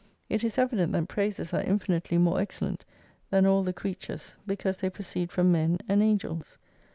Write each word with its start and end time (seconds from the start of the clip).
It 0.29 0.43
is 0.43 0.57
evident 0.57 0.93
that 0.93 1.07
praises 1.07 1.53
are 1.53 1.61
infinitely 1.61 2.17
more 2.17 2.39
excellent 2.41 2.85
than 3.29 3.45
all 3.45 3.61
the 3.61 3.71
creatures 3.71 4.33
because 4.47 4.77
they 4.77 4.89
proceed 4.89 5.31
from 5.31 5.51
men 5.51 5.77
and 5.87 6.01
angels. 6.01 6.57